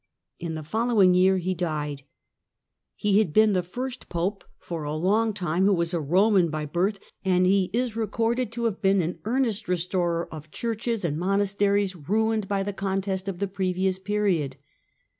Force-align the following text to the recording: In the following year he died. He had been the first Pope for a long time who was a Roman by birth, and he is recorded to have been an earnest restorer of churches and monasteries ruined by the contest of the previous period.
In 0.39 0.55
the 0.55 0.63
following 0.63 1.13
year 1.13 1.37
he 1.37 1.53
died. 1.53 2.01
He 2.95 3.19
had 3.19 3.31
been 3.31 3.53
the 3.53 3.61
first 3.61 4.09
Pope 4.09 4.43
for 4.57 4.83
a 4.83 4.95
long 4.95 5.31
time 5.31 5.65
who 5.65 5.75
was 5.75 5.93
a 5.93 6.01
Roman 6.01 6.49
by 6.49 6.65
birth, 6.65 6.99
and 7.23 7.45
he 7.45 7.69
is 7.71 7.95
recorded 7.95 8.51
to 8.53 8.63
have 8.63 8.81
been 8.81 8.99
an 9.03 9.19
earnest 9.25 9.67
restorer 9.67 10.27
of 10.33 10.49
churches 10.49 11.05
and 11.05 11.19
monasteries 11.19 11.95
ruined 11.95 12.47
by 12.47 12.63
the 12.63 12.73
contest 12.73 13.27
of 13.27 13.37
the 13.37 13.47
previous 13.47 13.99
period. 13.99 14.57